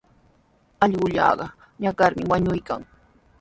[0.83, 1.45] Allquqa
[1.81, 2.81] ñakarmi wañuykan.